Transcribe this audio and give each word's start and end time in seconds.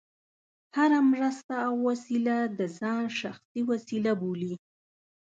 هره 0.75 0.99
مرسته 1.13 1.53
او 1.67 1.73
وسیله 1.89 2.37
د 2.59 2.61
ځان 2.79 3.03
شخصي 3.19 3.61
وسیله 3.71 4.11
بولي. 4.21 4.53